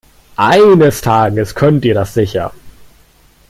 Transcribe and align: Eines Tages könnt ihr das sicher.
Eines 0.37 1.01
Tages 1.01 1.53
könnt 1.53 1.85
ihr 1.85 1.93
das 1.93 2.15
sicher. 2.15 2.53